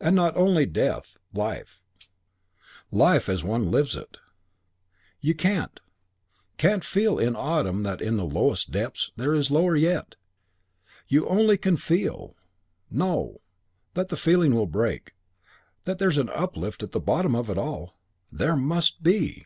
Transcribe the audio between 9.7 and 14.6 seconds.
yet. You only can feel, know, that the thing